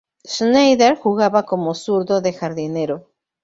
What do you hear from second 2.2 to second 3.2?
de jardinero.